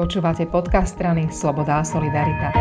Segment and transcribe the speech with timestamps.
[0.00, 2.56] Počúvate podcast strany Sloboda a Solidarita.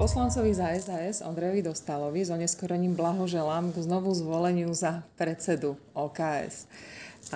[0.00, 6.64] Poslancovi za SAS Ondrejovi Dostalovi s oneskorením blahoželám k znovu zvoleniu za predsedu OKS.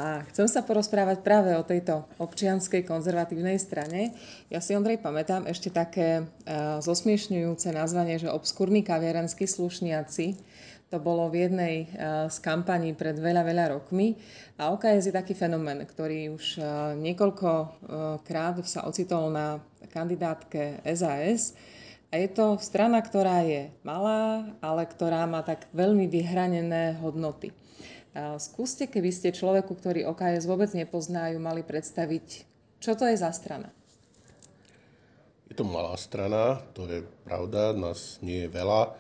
[0.00, 4.16] A chcem sa porozprávať práve o tejto občianskej konzervatívnej strane.
[4.48, 10.32] Ja si, Ondrej, pamätám ešte také uh, zosmiešňujúce nazvanie, že obskúrni kaviarenskí slušniaci,
[10.87, 14.14] to bolo v jednej eh, z kampaní pred veľa, veľa rokmi.
[14.57, 16.64] A OKS je taký fenomén, ktorý už eh,
[17.03, 19.59] niekoľkokrát eh, sa ocitol na
[19.91, 21.59] kandidátke SAS.
[22.14, 27.50] A je to strana, ktorá je malá, ale ktorá má tak veľmi vyhranené hodnoty.
[28.40, 32.47] Skúste, keby ste človeku, ktorý OKS vôbec nepoznajú, mali predstaviť,
[32.81, 33.69] čo to je za strana.
[35.50, 38.97] Je to malá strana, to je pravda, nás nie je veľa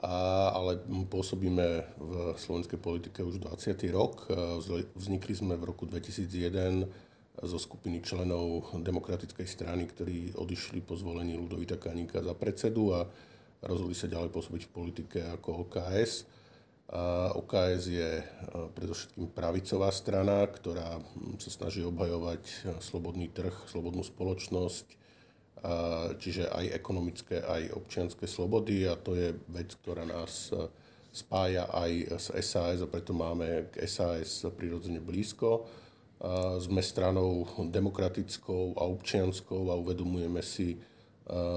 [0.00, 3.76] a, ale pôsobíme v slovenskej politike už 20.
[3.92, 4.26] rok.
[4.96, 6.88] Vznikli sme v roku 2001
[7.40, 13.08] zo skupiny členov demokratickej strany, ktorí odišli po zvolení Ludovita Kaníka za predsedu a
[13.64, 16.24] rozhodli sa ďalej pôsobiť v politike ako OKS.
[16.90, 18.10] A OKS je
[18.74, 20.98] predovšetkým pravicová strana, ktorá
[21.38, 24.98] sa snaží obhajovať slobodný trh, slobodnú spoločnosť,
[26.16, 30.64] čiže aj ekonomické, aj občianské slobody a to je vec, ktorá nás e,
[31.12, 35.68] spája aj s SAS a preto máme k SAS prirodzene blízko.
[36.60, 40.78] Sme stranou demokratickou a občianskou a uvedomujeme si e,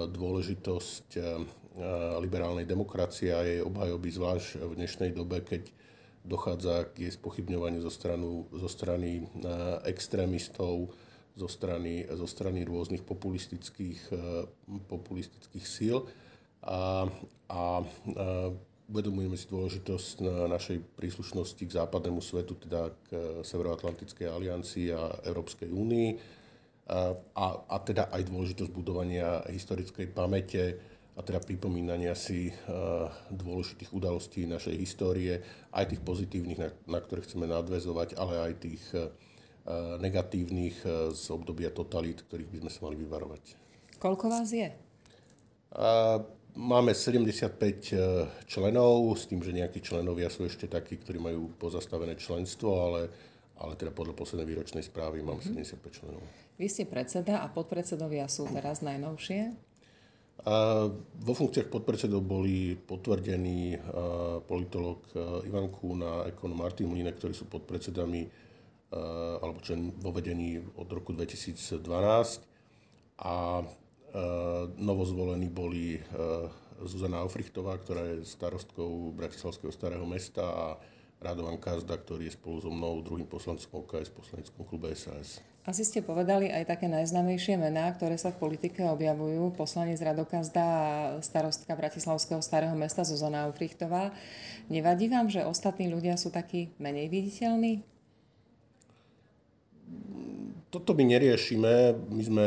[0.07, 1.21] dôležitosť e,
[2.19, 5.71] liberálnej demokracie a jej obhajoby, zvlášť v dnešnej dobe, keď
[6.23, 9.27] dochádza k jej spochybňovaniu zo, stranu, zo strany
[9.83, 10.93] extrémistov,
[11.33, 14.45] zo strany, zo strany rôznych populistických, eh,
[14.89, 16.05] populistických síl.
[16.63, 17.03] A,
[17.51, 17.61] a, a
[18.87, 25.67] uvedomujeme si dôležitosť na našej príslušnosti k západnému svetu, teda k Severoatlantickej aliancii a Európskej
[25.67, 26.09] únii.
[26.87, 30.79] A, a, a teda aj dôležitosť budovania historickej pamäte
[31.15, 32.51] a teda pripomínania si
[33.31, 35.39] dôležitých udalostí našej histórie,
[35.75, 39.09] aj tých pozitívnych, na, na ktoré chceme nadvezovať, ale aj tých Eh,
[40.03, 43.44] negatívnych eh, z obdobia totalít, ktorých by sme sa mali vyvarovať.
[44.00, 44.68] Koľko vás je?
[46.53, 52.19] Máme 75 eh, členov, s tým, že nejakí členovia sú ešte takí, ktorí majú pozastavené
[52.19, 53.02] členstvo, ale,
[53.57, 55.63] ale teda podľa poslednej výročnej správy mám mm-hmm.
[55.63, 56.22] 75 členov.
[56.59, 59.72] Vy ste predseda a podpredsedovia sú teraz najnovšie?
[60.44, 60.85] A
[61.23, 63.79] vo funkciách podpredsedov boli potvrdení
[64.44, 65.06] politolog
[65.46, 68.28] Ivan Kúna a ekonom Martin Mline, ktorí sú podpredsedami
[68.93, 71.81] Eh, alebo člen vo vedení od roku 2012
[73.25, 73.69] a eh,
[74.77, 76.01] novozvolení boli eh,
[76.85, 80.65] Zuzana Aufrichtová, ktorá je starostkou Bratislavského starého mesta a
[81.25, 85.41] Radovan Kazda, ktorý je spolu so mnou druhým poslancom OKS v poslaneckom klube SAS.
[85.65, 89.57] Asi ste povedali aj také najznamejšie mená, ktoré sa v politike objavujú.
[89.57, 90.85] Poslanec Radokazda a
[91.23, 94.13] starostka Bratislavského starého mesta Zuzana Aufrichtová.
[94.69, 97.93] Nevadí vám, že ostatní ľudia sú takí menej viditeľní?
[100.73, 101.94] Toto my neriešime.
[102.09, 102.45] My sme,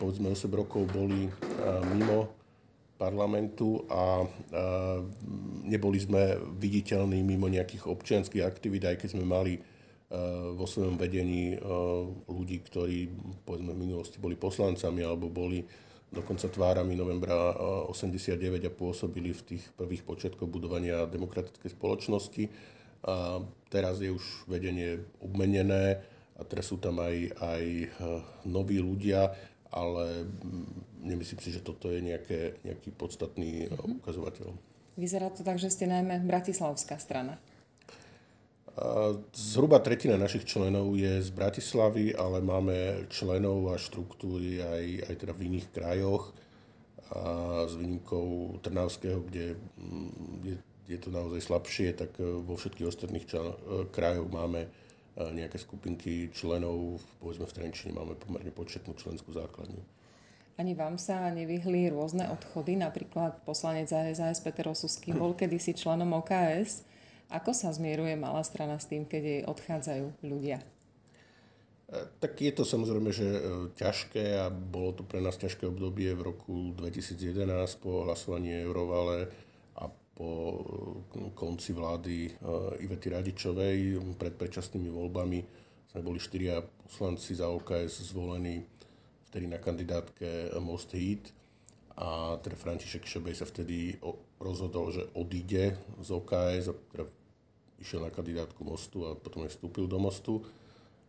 [0.00, 1.28] povedzme, 8 rokov boli
[1.92, 2.32] mimo
[2.96, 4.24] parlamentu a
[5.68, 9.60] neboli sme viditeľní mimo nejakých občianských aktivít, aj keď sme mali
[10.56, 11.60] vo svojom vedení
[12.26, 13.12] ľudí, ktorí
[13.44, 15.60] povedzme v minulosti boli poslancami alebo boli
[16.10, 17.54] dokonca tvárami novembra
[17.92, 22.44] 89 a pôsobili v tých prvých počiatkoch budovania demokratickej spoločnosti.
[23.06, 23.40] A
[23.70, 26.02] teraz je už vedenie obmenené
[26.40, 27.88] a teraz sú tam aj, aj eh,
[28.48, 29.28] noví ľudia,
[29.70, 34.00] ale mm, nemyslím si, že toto je nejaké, nejaký podstatný mm-hmm.
[34.02, 34.48] ukazovateľ.
[34.98, 37.38] Vyzerá to tak, že ste najmä bratislavská strana.
[39.34, 45.32] Zhruba tretina našich členov je z Bratislavy, ale máme členov a štruktúry aj, aj teda
[45.36, 46.32] v iných krajoch.
[47.10, 47.22] A
[47.66, 50.10] s výnimkou Trnavského, kde mm,
[50.46, 53.52] je, je to naozaj slabšie, tak eh, vo všetkých ostatných člen,
[53.90, 54.70] krajoch máme
[55.18, 59.82] nejaké skupinky členov, povedzme v Trenčine máme pomerne početnú členskú základňu.
[60.60, 66.84] Ani vám sa nevyhli rôzne odchody, napríklad poslanec ASAS Peter Osusky bol kedysi členom OKS.
[67.30, 70.58] Ako sa zmieruje malá strana s tým, keď jej odchádzajú ľudia?
[70.60, 73.40] E, tak je to samozrejme, že e,
[73.78, 77.46] ťažké a bolo to pre nás ťažké obdobie v roku 2011
[77.78, 79.30] po hlasovaní Eurovale
[80.20, 80.28] po
[81.16, 85.40] eh, konci vlády eh, Ivety Radičovej pred predčasnými voľbami
[85.88, 88.60] sme boli štyria poslanci za OKS zvolení
[89.32, 91.32] vtedy na kandidátke Most Heat
[91.96, 93.98] a teda František Šebej sa vtedy
[94.40, 97.04] rozhodol, že odíde z OKS a teda
[97.76, 100.40] išiel na kandidátku Mostu a potom aj vstúpil do Mostu.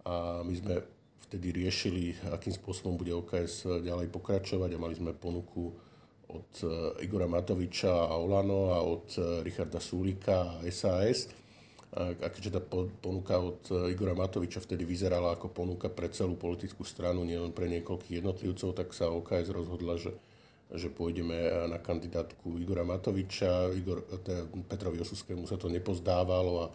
[0.04, 0.84] A my sme
[1.30, 5.72] vtedy riešili, akým spôsobom bude OKS ďalej pokračovať a mali sme ponuku
[6.31, 6.51] od
[7.04, 9.12] Igora Matoviča a Olano a od
[9.44, 11.28] Richarda Sulika a SAS.
[11.92, 12.62] A keďže tá
[13.04, 18.24] ponuka od Igora Matoviča vtedy vyzerala ako ponuka pre celú politickú stranu, nielen pre niekoľkých
[18.24, 20.16] jednotlivcov, tak sa OKS rozhodla, že
[20.72, 23.75] že pôjdeme na kandidátku Igora Matoviča.
[23.75, 26.68] Igor, teda Petrovi Osuskému sa to nepozdávalo a,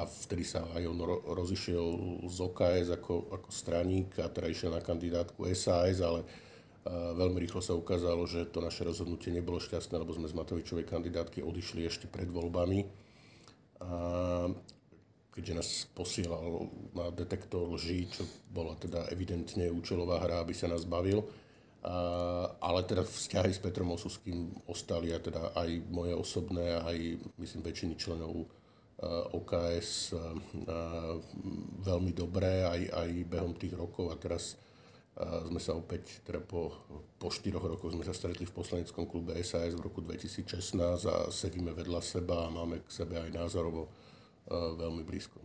[0.00, 0.96] a vtedy sa aj on
[1.36, 1.84] rozišiel
[2.32, 6.24] z OKS ako, ako straník a teda išiel na kandidátku SAS, ale
[6.90, 11.42] veľmi rýchlo sa ukázalo, že to naše rozhodnutie nebolo šťastné, lebo sme z Matovičovej kandidátky
[11.42, 12.86] odišli ešte pred voľbami.
[13.82, 13.90] A
[15.36, 20.88] keďže nás posielal na detektor lží, čo bola teda evidentne účelová hra, aby sa nás
[20.88, 21.28] bavil,
[22.58, 27.94] ale teda vzťahy s Petrom Osuským ostali a teda aj moje osobné, aj myslím väčšiny
[28.00, 28.48] členov
[29.36, 30.16] OKS
[31.84, 34.56] veľmi dobré aj, aj behom tých rokov a teraz
[35.16, 36.76] sme sa opäť, teda po,
[37.16, 40.76] po štyroch rokoch sme sa stretli v poslaneckom klube SAS v roku 2016
[41.08, 43.88] a sedíme vedľa seba a máme k sebe aj názorovo
[44.52, 45.40] veľmi blízko.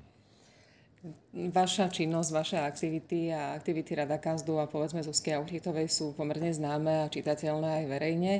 [1.34, 7.02] Vaša činnosť, vaše aktivity a aktivity Rada Kazdu a povedzme Zuzky Auchitovej sú pomerne známe
[7.02, 8.34] a čitateľné aj verejne.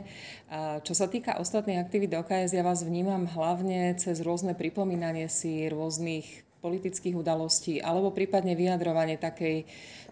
[0.46, 5.66] A čo sa týka ostatných aktivít OKS, ja vás vnímam hlavne cez rôzne pripomínanie si
[5.74, 9.66] rôznych politických udalostí alebo prípadne vyjadrovanie takej,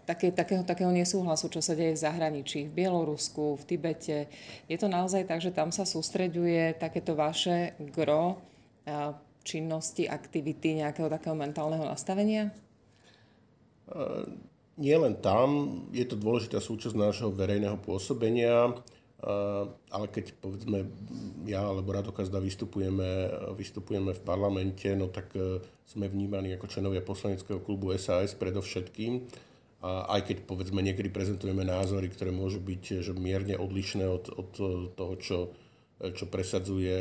[0.09, 4.25] také, takého, takého nesúhlasu, čo sa deje v zahraničí, v Bielorusku, v Tibete.
[4.65, 8.41] Je to naozaj tak, že tam sa sústreďuje takéto vaše gro
[9.45, 12.49] činnosti, aktivity, nejakého takého mentálneho nastavenia?
[14.77, 18.73] Nie len tam, je to dôležitá súčasť nášho verejného pôsobenia,
[19.91, 20.87] ale keď povedzme
[21.43, 27.03] ja alebo Rado Kazda vystupujeme, vystupujeme v parlamente, no tak e, sme vnímaní ako členovia
[27.03, 29.27] poslaneckého klubu SAS predovšetkým.
[29.79, 34.51] A aj keď povedzme niekedy prezentujeme názory, ktoré môžu byť že mierne odlišné od, od
[34.95, 35.37] toho, čo
[35.99, 36.95] čo presadzuje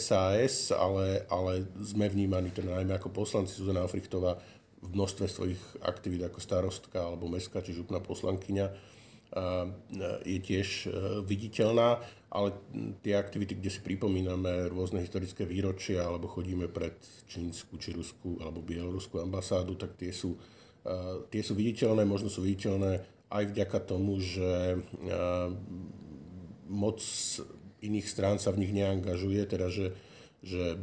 [0.00, 4.40] SAS, ale, ale sme vnímaní teda najmä ako poslanci Zuzana Africhtová
[4.80, 8.72] v množstve svojich aktivít ako starostka alebo mestská či župná poslankyňa
[10.24, 10.88] je tiež e,
[11.20, 12.00] viditeľná,
[12.32, 12.48] ale
[13.04, 16.96] tie aktivity, kde si pripomíname rôzne historické výročia alebo chodíme pred
[17.28, 20.36] čínsku či ruskú alebo bieloruskú ambasádu, tak tie sú,
[20.84, 24.78] e, tie sú viditeľné, možno sú viditeľné aj vďaka tomu, že e,
[26.72, 27.00] moc
[27.84, 29.92] iných strán sa v nich neangažuje, teda že,
[30.40, 30.80] že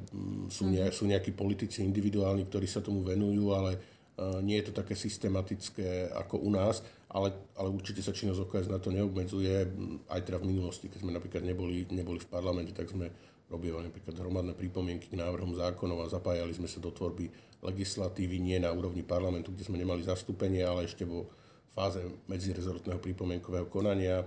[0.54, 3.95] sú, ne, sú nejakí politici individuálni, ktorí sa tomu venujú, ale
[4.44, 6.80] nie je to také systematické ako u nás,
[7.12, 9.68] ale, ale určite sa činnosť OKS na to neobmedzuje.
[10.08, 13.12] Aj teda v minulosti, keď sme napríklad neboli, neboli v parlamente, tak sme
[13.52, 17.30] robili napríklad hromadné pripomienky k návrhom zákonov a zapájali sme sa do tvorby
[17.62, 21.30] legislatívy nie na úrovni parlamentu, kde sme nemali zastúpenie, ale ešte vo
[21.76, 22.02] fáze
[22.32, 24.26] medzirezortného pripomienkového konania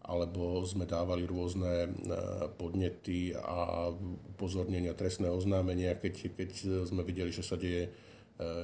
[0.00, 1.88] alebo sme dávali rôzne e,
[2.56, 3.92] podnety a
[4.32, 6.50] upozornenia, trestné oznámenia, keď, keď
[6.88, 7.92] sme videli, že sa deje,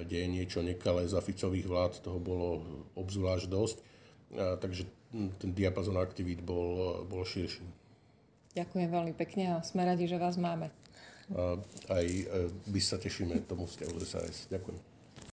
[0.08, 2.64] deje niečo nekalé za Ficových vlád, toho bolo
[2.96, 3.76] obzvlášť dosť.
[3.76, 3.84] E,
[4.56, 4.82] takže
[5.38, 7.64] ten diapazon aktivít bol, bol širší.
[8.56, 10.73] Ďakujem veľmi pekne a sme radi, že vás máme.
[11.37, 11.61] A
[11.93, 12.06] aj
[12.73, 14.49] my sa tešíme tomu vzťahu SAS.
[14.49, 14.95] Ďakujem.